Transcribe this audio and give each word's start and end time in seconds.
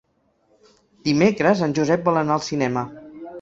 Dimecres 1.09 1.61
en 1.67 1.75
Josep 1.81 2.09
vol 2.09 2.19
anar 2.23 2.39
al 2.39 2.43
cinema. 2.47 2.87